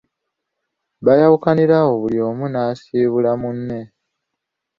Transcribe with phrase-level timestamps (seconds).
[1.05, 3.79] Baayawukanira awo buli omu n'asiibula munne.